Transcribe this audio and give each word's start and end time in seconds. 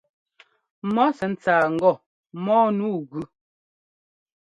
Mɔ 0.93 1.03
sɛ́ 1.17 1.27
ńtsáa 1.33 1.63
ŋgɔ 1.75 1.91
mɔ́ɔ 2.43 2.65
nu 2.77 2.85
gʉ. 3.09 3.21